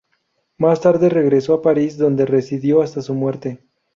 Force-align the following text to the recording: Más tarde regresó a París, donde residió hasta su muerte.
Más 0.57 0.81
tarde 0.81 1.09
regresó 1.09 1.53
a 1.53 1.61
París, 1.61 1.95
donde 1.95 2.25
residió 2.25 2.81
hasta 2.81 3.03
su 3.03 3.13
muerte. 3.13 3.59